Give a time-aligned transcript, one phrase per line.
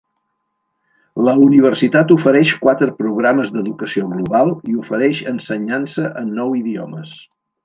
[1.27, 7.15] La universitat ofereix quatre programes d'educació global i ofereix ensenyança en nou idiomes.